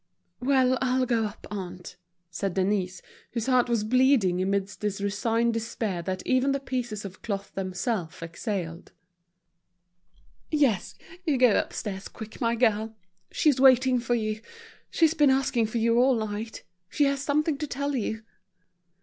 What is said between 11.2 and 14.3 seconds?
go upstairs quick, my girl. She's waiting for